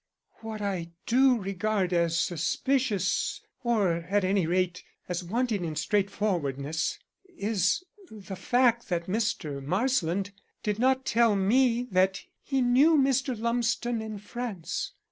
[0.39, 6.97] "What I do regard as suspicious or, at any rate, as wanting in straightforwardness
[7.37, 9.63] is the fact that Mr.
[9.63, 10.31] Marsland
[10.63, 13.39] did not tell me that he knew Mr.
[13.39, 14.93] Lumsden in France.